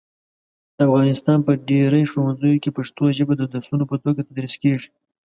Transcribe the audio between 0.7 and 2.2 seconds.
د افغانستان په ډېری